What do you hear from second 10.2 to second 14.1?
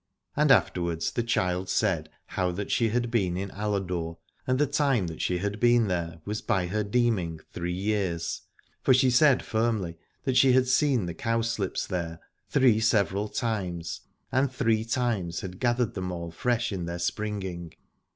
that she had seen the cow slips there three several times,